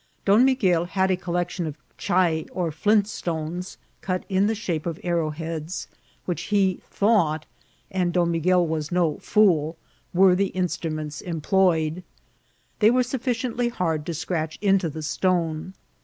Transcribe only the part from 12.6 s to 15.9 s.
They were suf ficiently hard to scratch into the stone.